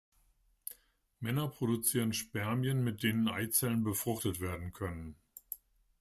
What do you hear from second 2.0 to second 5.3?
Spermien, mit denen Eizellen befruchtet werden können.